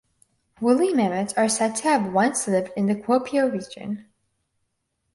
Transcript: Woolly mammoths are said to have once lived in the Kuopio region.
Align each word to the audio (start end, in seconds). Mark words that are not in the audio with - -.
Woolly 0.59 0.95
mammoths 0.95 1.31
are 1.33 1.47
said 1.47 1.75
to 1.75 1.83
have 1.83 2.11
once 2.11 2.47
lived 2.47 2.71
in 2.75 2.87
the 2.87 2.95
Kuopio 2.95 3.51
region. 3.53 4.07